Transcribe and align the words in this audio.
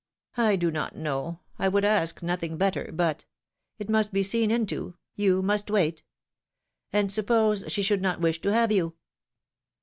I 0.37 0.55
do 0.55 0.71
not 0.71 0.95
know, 0.95 1.41
I 1.59 1.67
would 1.67 1.85
ask 1.85 2.23
nothing 2.23 2.57
better, 2.57 2.89
but— 2.91 3.25
it 3.77 3.87
must 3.87 4.11
be 4.11 4.23
seen 4.23 4.49
into; 4.49 4.95
you 5.15 5.43
must 5.43 5.69
wait. 5.69 6.01
And 6.91 7.11
supjiose 7.11 7.69
she 7.69 7.83
should 7.83 8.01
not 8.01 8.19
wish 8.19 8.41
to 8.41 8.51
have 8.51 8.71
you 8.71 8.95